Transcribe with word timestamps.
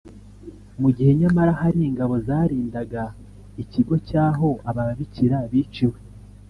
mu 0.81 0.89
gihe 0.95 1.11
nyamara 1.19 1.51
hari 1.61 1.77
ingabo 1.89 2.13
zarindaga 2.27 3.03
ikigo 3.63 3.95
cy’aho 4.07 4.49
aba 4.69 4.81
babikira 4.87 5.37
biciwe 5.51 5.99